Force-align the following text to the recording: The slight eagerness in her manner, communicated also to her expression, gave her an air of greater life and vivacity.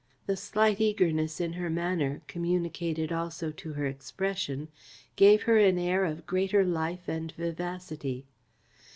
The 0.25 0.35
slight 0.35 0.81
eagerness 0.81 1.39
in 1.39 1.53
her 1.53 1.69
manner, 1.69 2.23
communicated 2.27 3.11
also 3.11 3.51
to 3.51 3.73
her 3.73 3.85
expression, 3.85 4.69
gave 5.15 5.43
her 5.43 5.59
an 5.59 5.77
air 5.77 6.05
of 6.05 6.25
greater 6.25 6.63
life 6.65 7.07
and 7.07 7.31
vivacity. 7.33 8.25